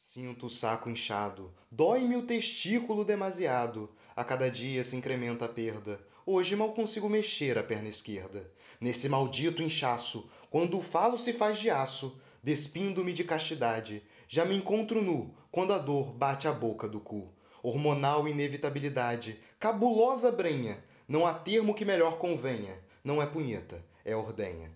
Sinto 0.00 0.46
o 0.46 0.48
saco 0.48 0.88
inchado, 0.88 1.52
dói-me 1.72 2.14
o 2.14 2.22
testículo 2.22 3.04
demasiado. 3.04 3.90
A 4.14 4.22
cada 4.22 4.48
dia 4.48 4.84
se 4.84 4.94
incrementa 4.94 5.46
a 5.46 5.48
perda. 5.48 6.00
Hoje 6.24 6.54
mal 6.54 6.72
consigo 6.72 7.08
mexer 7.08 7.58
a 7.58 7.64
perna 7.64 7.88
esquerda. 7.88 8.48
Nesse 8.80 9.08
maldito 9.08 9.60
inchaço, 9.60 10.30
quando 10.50 10.78
o 10.78 10.82
falo 10.82 11.18
se 11.18 11.32
faz 11.32 11.58
de 11.58 11.68
aço, 11.68 12.16
despindo-me 12.40 13.12
de 13.12 13.24
castidade, 13.24 14.00
já 14.28 14.44
me 14.44 14.54
encontro 14.54 15.02
nu 15.02 15.34
quando 15.50 15.72
a 15.72 15.78
dor 15.78 16.12
bate 16.12 16.46
a 16.46 16.52
boca 16.52 16.88
do 16.88 17.00
cu. 17.00 17.34
Hormonal 17.60 18.28
inevitabilidade, 18.28 19.40
cabulosa 19.58 20.30
brenha, 20.30 20.80
não 21.08 21.26
há 21.26 21.34
termo 21.34 21.74
que 21.74 21.84
melhor 21.84 22.18
convenha. 22.18 22.78
Não 23.02 23.20
é 23.20 23.26
punheta, 23.26 23.84
é 24.04 24.14
ordenha. 24.14 24.70